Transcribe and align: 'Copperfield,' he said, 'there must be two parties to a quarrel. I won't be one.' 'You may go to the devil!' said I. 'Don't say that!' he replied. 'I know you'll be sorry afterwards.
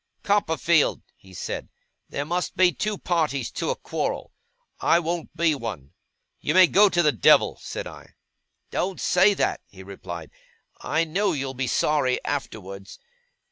'Copperfield,' 0.23 1.03
he 1.15 1.31
said, 1.31 1.69
'there 2.09 2.25
must 2.25 2.57
be 2.57 2.71
two 2.71 2.97
parties 2.97 3.51
to 3.51 3.69
a 3.69 3.75
quarrel. 3.75 4.33
I 4.79 4.97
won't 4.97 5.37
be 5.37 5.53
one.' 5.53 5.93
'You 6.39 6.55
may 6.55 6.65
go 6.65 6.89
to 6.89 7.03
the 7.03 7.11
devil!' 7.11 7.59
said 7.61 7.85
I. 7.85 8.15
'Don't 8.71 8.99
say 8.99 9.35
that!' 9.35 9.61
he 9.67 9.83
replied. 9.83 10.31
'I 10.81 11.03
know 11.03 11.33
you'll 11.33 11.53
be 11.53 11.67
sorry 11.67 12.19
afterwards. 12.25 12.97